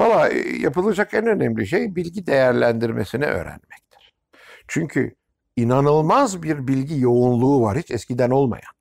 Valla 0.00 0.28
e, 0.28 0.56
yapılacak 0.56 1.14
en 1.14 1.26
önemli 1.26 1.66
şey 1.66 1.96
bilgi 1.96 2.26
değerlendirmesini 2.26 3.24
öğrenmektir. 3.24 4.14
Çünkü 4.68 5.14
inanılmaz 5.56 6.42
bir 6.42 6.68
bilgi 6.68 7.00
yoğunluğu 7.00 7.62
var 7.62 7.78
hiç 7.78 7.90
eskiden 7.90 8.30
olmayan. 8.30 8.72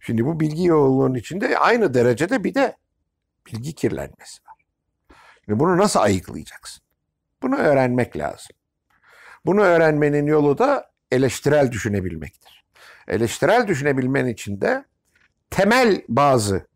Şimdi 0.00 0.24
bu 0.24 0.40
bilgi 0.40 0.64
yoğunluğunun 0.64 1.14
içinde 1.14 1.58
aynı 1.58 1.94
derecede 1.94 2.44
bir 2.44 2.54
de 2.54 2.76
bilgi 3.46 3.74
kirlenmesi 3.74 4.42
var. 4.48 4.56
Şimdi 5.44 5.60
bunu 5.60 5.78
nasıl 5.78 6.00
ayıklayacaksın? 6.00 6.84
Bunu 7.42 7.56
öğrenmek 7.56 8.16
lazım. 8.16 8.56
Bunu 9.46 9.60
öğrenmenin 9.60 10.26
yolu 10.26 10.58
da 10.58 10.90
eleştirel 11.10 11.72
düşünebilmektir. 11.72 12.64
Eleştirel 13.08 13.68
düşünebilmen 13.68 14.26
için 14.26 14.60
de 14.60 14.84
temel 15.50 16.02
bazı 16.08 16.66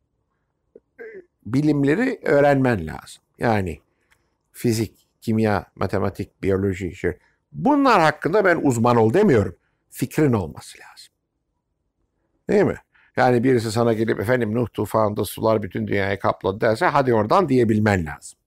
bilimleri 1.52 2.20
öğrenmen 2.22 2.86
lazım. 2.86 3.22
Yani 3.38 3.80
fizik, 4.52 5.08
kimya, 5.20 5.66
matematik, 5.76 6.42
biyoloji, 6.42 6.94
şey. 6.94 7.18
Bunlar 7.52 8.00
hakkında 8.00 8.44
ben 8.44 8.60
uzman 8.62 8.96
ol 8.96 9.14
demiyorum. 9.14 9.56
Fikrin 9.90 10.32
olması 10.32 10.78
lazım. 10.78 11.14
Değil 12.50 12.64
mi? 12.64 12.76
Yani 13.16 13.44
birisi 13.44 13.72
sana 13.72 13.92
gelip 13.92 14.20
efendim 14.20 14.54
Nuh 14.54 14.66
tufanında 14.72 15.24
sular 15.24 15.62
bütün 15.62 15.86
dünyayı 15.86 16.18
kapladı 16.18 16.60
derse 16.60 16.86
hadi 16.86 17.14
oradan 17.14 17.48
diyebilmen 17.48 18.06
lazım. 18.06 18.38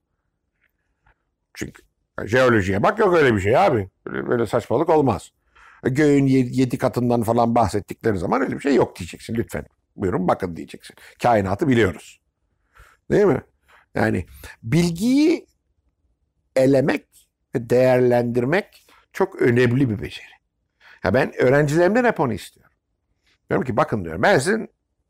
Çünkü 1.54 1.82
jeolojiye 2.24 2.82
bak 2.82 2.98
yok 2.98 3.14
öyle 3.14 3.34
bir 3.34 3.40
şey 3.40 3.56
abi. 3.56 3.88
Böyle, 4.06 4.46
saçmalık 4.46 4.88
olmaz. 4.88 5.32
Göğün 5.82 6.26
yedi, 6.26 6.60
yedi 6.60 6.78
katından 6.78 7.22
falan 7.22 7.54
bahsettikleri 7.54 8.18
zaman 8.18 8.42
öyle 8.42 8.54
bir 8.54 8.60
şey 8.60 8.74
yok 8.74 8.98
diyeceksin 8.98 9.34
lütfen. 9.34 9.64
Buyurun 9.96 10.28
bakın 10.28 10.56
diyeceksin. 10.56 10.96
Kainatı 11.22 11.68
biliyoruz. 11.68 12.20
Değil 13.10 13.24
mi? 13.24 13.42
Yani 13.94 14.26
bilgiyi 14.62 15.46
elemek 16.56 17.06
ve 17.54 17.70
değerlendirmek 17.70 18.86
çok 19.12 19.42
önemli 19.42 19.90
bir 19.90 20.02
beceri. 20.02 20.32
Ya 21.04 21.14
ben 21.14 21.32
öğrencilerimden 21.42 22.04
hep 22.04 22.20
onu 22.20 22.32
istiyorum. 22.32 22.72
Diyorum 23.50 23.66
ki 23.66 23.76
bakın 23.76 24.04
diyorum 24.04 24.22
ben 24.22 24.38
sizin 24.38 24.68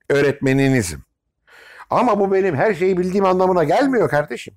öğretmeninizim. 0.09 1.05
Ama 1.91 2.21
bu 2.21 2.33
benim 2.33 2.57
her 2.57 2.75
şeyi 2.75 2.99
bildiğim 2.99 3.25
anlamına 3.25 3.65
gelmiyor 3.65 4.09
kardeşim. 4.11 4.55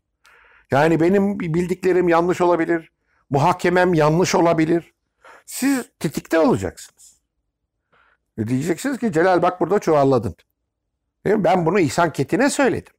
Yani 0.71 0.99
benim 0.99 1.39
bildiklerim 1.39 2.09
yanlış 2.09 2.41
olabilir. 2.41 2.91
Muhakemem 3.29 3.93
yanlış 3.93 4.35
olabilir. 4.35 4.93
Siz 5.45 5.89
tetikte 5.99 6.39
olacaksınız. 6.39 7.21
E 8.37 8.47
diyeceksiniz 8.47 8.97
ki 8.97 9.11
Celal 9.11 9.41
bak 9.41 9.61
burada 9.61 9.79
çuvalladın. 9.79 10.35
Ben 11.25 11.65
bunu 11.65 11.79
İhsan 11.79 12.13
Ketin'e 12.13 12.49
söyledim. 12.49 12.93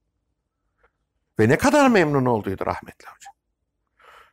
Ve 1.39 1.49
ne 1.49 1.59
kadar 1.59 1.89
memnun 1.91 2.25
olduydu 2.25 2.67
rahmetli 2.67 3.07
hoca. 3.07 3.31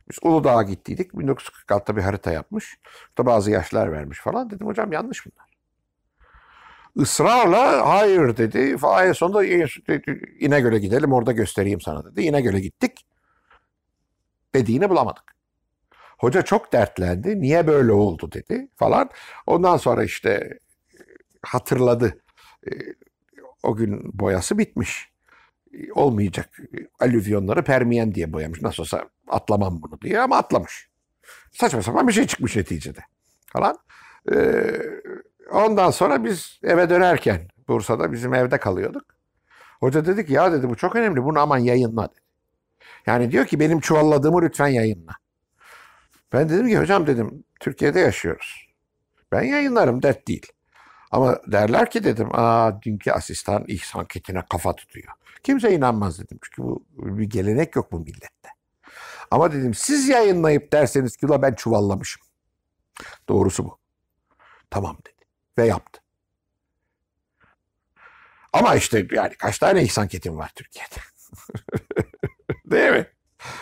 Biz 0.09 0.17
Uludağ'a 0.21 0.63
gittiydik. 0.63 1.11
1946'da 1.11 1.95
bir 1.95 2.01
harita 2.01 2.31
yapmış. 2.31 2.77
İşte 3.09 3.25
bazı 3.25 3.51
yaşlar 3.51 3.91
vermiş 3.91 4.19
falan. 4.19 4.49
Dedim 4.49 4.67
hocam 4.67 4.91
yanlış 4.91 5.25
bunlar. 5.25 5.53
Israrla 6.95 7.89
hayır 7.89 8.37
dedi. 8.37 8.75
En 9.01 9.11
sonunda 9.11 9.45
İnegöl'e 10.39 10.79
gidelim 10.79 11.13
orada 11.13 11.31
göstereyim 11.31 11.81
sana 11.81 12.05
dedi. 12.05 12.21
İnegöl'e 12.21 12.59
gittik. 12.59 13.05
Dediğini 14.55 14.89
bulamadık. 14.89 15.35
Hoca 16.19 16.41
çok 16.41 16.73
dertlendi. 16.73 17.41
Niye 17.41 17.67
böyle 17.67 17.91
oldu 17.91 18.31
dedi 18.31 18.67
falan. 18.75 19.09
Ondan 19.47 19.77
sonra 19.77 20.03
işte 20.03 20.59
hatırladı. 21.41 22.21
E, 22.67 22.71
o 23.63 23.75
gün 23.75 24.19
boyası 24.19 24.57
bitmiş. 24.57 25.12
Olmayacak. 25.95 26.49
Alüvyonları 26.99 27.63
Permiyen 27.63 28.15
diye 28.15 28.33
boyamış. 28.33 28.61
Nasıl 28.61 28.83
olsa 28.83 29.09
atlamam 29.27 29.81
bunu 29.81 30.01
diye 30.01 30.19
ama 30.19 30.37
atlamış. 30.37 30.89
Saçma 31.51 31.81
sapan 31.81 32.07
bir 32.07 32.13
şey 32.13 32.27
çıkmış 32.27 32.55
neticede. 32.55 32.99
Falan. 33.45 33.77
Ee, 34.31 34.63
ondan 35.51 35.91
sonra 35.91 36.23
biz 36.23 36.59
eve 36.63 36.89
dönerken 36.89 37.47
Bursa'da 37.67 38.11
bizim 38.11 38.33
evde 38.33 38.57
kalıyorduk. 38.57 39.03
Hoca 39.79 40.05
dedi 40.05 40.25
ki 40.25 40.33
ya 40.33 40.51
dedi 40.51 40.69
bu 40.69 40.75
çok 40.75 40.95
önemli 40.95 41.23
bunu 41.23 41.39
aman 41.39 41.57
yayınla 41.57 42.09
dedi. 42.11 42.19
Yani 43.05 43.31
diyor 43.31 43.45
ki 43.45 43.59
benim 43.59 43.79
çuvalladığımı 43.79 44.41
lütfen 44.41 44.67
yayınla. 44.67 45.11
Ben 46.33 46.49
dedim 46.49 46.67
ki 46.67 46.79
hocam 46.79 47.07
dedim 47.07 47.43
Türkiye'de 47.59 47.99
yaşıyoruz. 47.99 48.67
Ben 49.31 49.41
yayınlarım 49.41 50.03
dert 50.03 50.27
değil. 50.27 50.51
Ama 51.13 51.39
derler 51.47 51.89
ki 51.89 52.03
dedim 52.03 52.29
aa 52.33 52.81
dünkü 52.81 53.11
asistan 53.11 53.65
İhsan 53.67 54.05
Ketin'e 54.05 54.43
kafa 54.49 54.75
tutuyor. 54.75 55.07
Kimse 55.43 55.75
inanmaz 55.75 56.19
dedim. 56.19 56.39
Çünkü 56.41 56.63
bu 56.63 56.85
bir 56.97 57.29
gelenek 57.29 57.75
yok 57.75 57.91
bu 57.91 57.99
millette. 57.99 58.49
Ama 59.31 59.51
dedim 59.51 59.73
siz 59.73 60.09
yayınlayıp 60.09 60.73
derseniz 60.73 61.17
ki 61.17 61.27
ben 61.29 61.53
çuvallamışım. 61.53 62.23
Doğrusu 63.29 63.65
bu. 63.65 63.79
Tamam 64.69 64.97
dedi. 64.97 65.25
Ve 65.57 65.65
yaptı. 65.65 66.01
Ama 68.53 68.75
işte 68.75 69.07
yani 69.11 69.35
kaç 69.35 69.59
tane 69.59 69.83
İhsan 69.83 70.07
Ketin 70.07 70.37
var 70.37 70.51
Türkiye'de. 70.55 70.95
Değil 72.71 72.91
mi? 72.91 73.07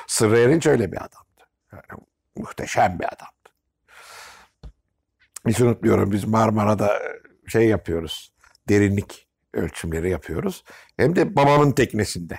Sırrı 0.07 0.39
Erinç 0.39 0.67
öyle 0.67 0.91
bir 0.91 0.97
adamdı. 0.97 1.49
Yani 1.71 2.03
muhteşem 2.35 2.99
bir 2.99 3.05
adamdı. 3.05 3.31
Hiç 5.47 5.61
unutmuyorum 5.61 6.11
biz 6.11 6.25
Marmara'da 6.25 7.01
şey 7.51 7.67
yapıyoruz. 7.67 8.33
Derinlik 8.69 9.27
ölçümleri 9.53 10.09
yapıyoruz. 10.09 10.63
Hem 10.97 11.15
de 11.15 11.35
babamın 11.35 11.71
teknesinde. 11.71 12.37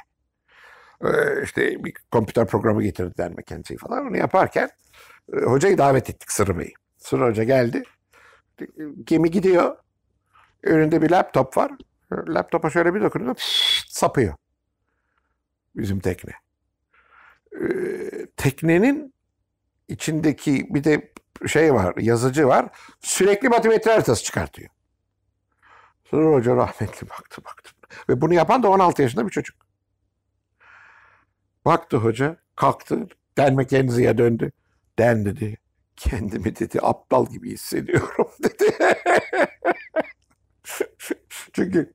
Ee, 1.05 1.43
işte 1.43 1.85
bir 1.85 1.95
kompüter 2.11 2.47
programı 2.47 2.83
getirdiler 2.83 3.31
McKinsey 3.31 3.77
falan. 3.77 4.07
Onu 4.07 4.17
yaparken 4.17 4.71
e, 5.37 5.41
hocayı 5.41 5.79
davet 5.79 6.11
ettik 6.11 6.33
Sırrı 6.33 6.59
Bey'i. 6.59 6.73
Sırrı 6.99 7.25
Hoca 7.25 7.45
geldi. 7.45 7.83
Gemi 9.05 9.31
gidiyor. 9.31 9.77
Önünde 10.63 11.03
bir 11.03 11.11
laptop 11.11 11.57
var. 11.57 11.73
Laptopa 12.13 12.71
şöyle 12.71 12.95
bir 12.95 13.01
dokunuyor. 13.01 13.35
sapıyor. 13.89 14.35
Bizim 15.77 16.01
tekne. 16.01 16.33
Teknenin 18.37 19.15
içindeki 19.89 20.67
bir 20.71 20.85
de 20.85 21.13
şey 21.47 21.75
var, 21.75 21.95
yazıcı 21.97 22.49
var. 22.49 22.69
Sürekli 23.01 23.49
matematik 23.49 23.87
haritası 23.87 24.25
çıkartıyor. 24.25 24.71
Sonra 26.13 26.37
hoca 26.37 26.57
rahmetli 26.57 27.09
baktı 27.11 27.45
baktı. 27.45 27.71
Ve 28.09 28.21
bunu 28.21 28.35
yapan 28.35 28.63
da 28.63 28.71
16 28.71 29.03
yaşında 29.03 29.27
bir 29.27 29.31
çocuk. 29.31 29.57
Baktı 31.65 31.97
hoca, 31.97 32.37
kalktı, 32.57 33.07
Dan 33.37 33.55
McKenzie'ye 33.55 34.19
döndü. 34.19 34.53
Dan 34.99 35.25
dedi, 35.25 35.57
kendimi 35.97 36.57
dedi 36.57 36.79
aptal 36.83 37.27
gibi 37.27 37.51
hissediyorum 37.51 38.29
dedi. 38.45 38.77
Çünkü 41.53 41.93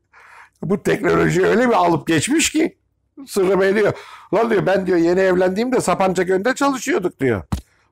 bu 0.61 0.83
teknoloji 0.83 1.45
öyle 1.45 1.69
bir 1.69 1.73
alıp 1.73 2.07
geçmiş 2.07 2.51
ki 2.51 2.77
Sırrı 3.27 3.59
Bey 3.59 3.75
diyor. 3.75 3.93
Lan 4.33 4.49
diyor 4.49 4.65
ben 4.65 4.87
diyor 4.87 4.97
yeni 4.97 5.19
evlendiğimde 5.19 5.81
Sapanca 5.81 6.23
Göl'de 6.23 6.55
çalışıyorduk 6.55 7.19
diyor. 7.19 7.43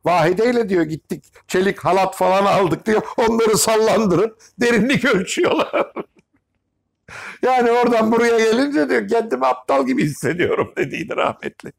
Vahide 0.06 0.50
ile 0.50 0.70
diyor 0.70 0.84
gittik 0.84 1.24
çelik 1.48 1.80
halat 1.80 2.16
falan 2.16 2.46
aldık 2.46 2.86
diyor. 2.86 3.02
Onları 3.18 3.58
sallandırıp 3.58 4.42
derinlik 4.62 5.06
ölçüyorlar. 5.06 5.94
Yani 7.42 7.72
oradan 7.72 8.12
buraya 8.12 8.38
gelince 8.38 8.90
diyor 8.90 9.08
kendimi 9.08 9.46
aptal 9.46 9.88
gibi 9.88 10.04
hissediyorum 10.04 10.74
dediydi 10.78 11.16
rahmetli. 11.16 11.72